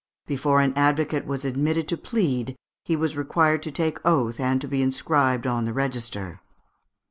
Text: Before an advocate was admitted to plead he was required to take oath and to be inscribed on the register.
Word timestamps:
Before 0.25 0.61
an 0.61 0.73
advocate 0.75 1.27
was 1.27 1.45
admitted 1.45 1.87
to 1.89 1.95
plead 1.95 2.55
he 2.83 2.95
was 2.95 3.15
required 3.15 3.61
to 3.61 3.71
take 3.71 4.03
oath 4.03 4.39
and 4.39 4.59
to 4.59 4.67
be 4.67 4.81
inscribed 4.81 5.45
on 5.45 5.65
the 5.65 5.73
register. 5.73 6.41